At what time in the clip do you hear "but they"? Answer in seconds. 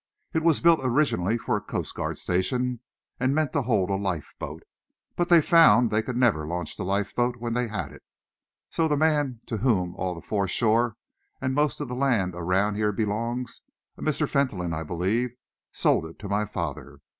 5.15-5.43